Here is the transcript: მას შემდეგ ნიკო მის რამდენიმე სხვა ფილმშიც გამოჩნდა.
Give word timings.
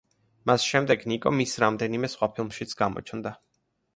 მას 0.51 0.63
შემდეგ 0.67 1.03
ნიკო 1.11 1.33
მის 1.41 1.53
რამდენიმე 1.65 2.11
სხვა 2.13 2.31
ფილმშიც 2.39 2.75
გამოჩნდა. 2.83 3.37